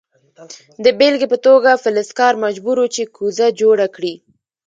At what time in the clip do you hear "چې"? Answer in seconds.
2.95-3.03